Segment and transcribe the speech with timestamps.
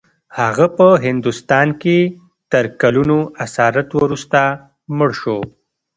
[0.39, 1.97] هغه په هندوستان کې
[2.51, 4.39] تر کلونو اسارت وروسته
[4.97, 5.39] مړ شو.